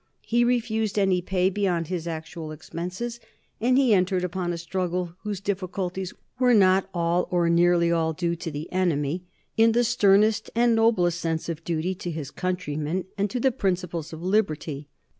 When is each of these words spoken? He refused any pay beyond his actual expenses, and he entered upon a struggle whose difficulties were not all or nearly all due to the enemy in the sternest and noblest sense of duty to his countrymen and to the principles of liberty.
He 0.25 0.43
refused 0.43 0.97
any 0.97 1.21
pay 1.21 1.51
beyond 1.51 1.85
his 1.89 2.07
actual 2.07 2.51
expenses, 2.51 3.19
and 3.59 3.77
he 3.77 3.93
entered 3.93 4.23
upon 4.23 4.51
a 4.51 4.57
struggle 4.57 5.13
whose 5.21 5.39
difficulties 5.39 6.11
were 6.39 6.55
not 6.55 6.89
all 6.91 7.27
or 7.29 7.51
nearly 7.51 7.91
all 7.91 8.11
due 8.11 8.35
to 8.35 8.49
the 8.49 8.71
enemy 8.71 9.25
in 9.57 9.73
the 9.73 9.83
sternest 9.83 10.49
and 10.55 10.73
noblest 10.73 11.19
sense 11.19 11.49
of 11.49 11.63
duty 11.63 11.93
to 11.93 12.09
his 12.09 12.31
countrymen 12.31 13.05
and 13.15 13.29
to 13.29 13.39
the 13.39 13.51
principles 13.51 14.11
of 14.11 14.23
liberty. 14.23 14.87